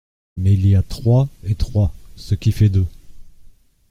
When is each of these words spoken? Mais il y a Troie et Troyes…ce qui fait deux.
Mais 0.35 0.53
il 0.55 0.65
y 0.65 0.75
a 0.75 0.81
Troie 0.81 1.29
et 1.43 1.53
Troyes…ce 1.53 2.33
qui 2.33 2.51
fait 2.51 2.69
deux. 2.69 2.87